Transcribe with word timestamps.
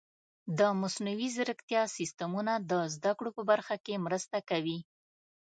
د 0.59 0.61
مصنوعي 0.81 1.27
ځیرکتیا 1.35 1.81
سیستمونه 1.97 2.53
د 2.71 2.71
زده 2.95 3.11
کړو 3.17 3.31
په 3.37 3.43
برخه 3.51 3.75
کې 3.85 4.03
مرسته 4.05 4.37
کوي. 4.49 4.79